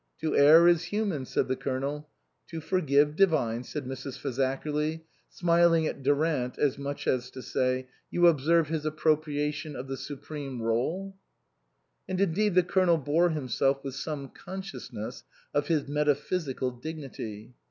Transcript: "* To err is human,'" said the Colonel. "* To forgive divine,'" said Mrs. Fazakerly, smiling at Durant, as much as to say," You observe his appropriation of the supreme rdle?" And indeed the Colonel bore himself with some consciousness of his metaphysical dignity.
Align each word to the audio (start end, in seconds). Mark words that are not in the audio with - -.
"* 0.17 0.19
To 0.21 0.35
err 0.35 0.67
is 0.67 0.85
human,'" 0.85 1.25
said 1.27 1.47
the 1.47 1.55
Colonel. 1.55 2.09
"* 2.35 2.49
To 2.49 2.59
forgive 2.59 3.15
divine,'" 3.15 3.63
said 3.71 3.85
Mrs. 3.85 4.17
Fazakerly, 4.19 5.01
smiling 5.29 5.85
at 5.85 6.01
Durant, 6.01 6.57
as 6.57 6.79
much 6.79 7.05
as 7.07 7.29
to 7.29 7.43
say," 7.43 7.87
You 8.09 8.25
observe 8.25 8.67
his 8.69 8.83
appropriation 8.83 9.75
of 9.75 9.87
the 9.87 9.97
supreme 9.97 10.57
rdle?" 10.59 11.13
And 12.09 12.19
indeed 12.19 12.55
the 12.55 12.63
Colonel 12.63 12.97
bore 12.97 13.29
himself 13.29 13.83
with 13.83 13.93
some 13.93 14.29
consciousness 14.29 15.23
of 15.53 15.67
his 15.67 15.87
metaphysical 15.87 16.71
dignity. 16.71 17.53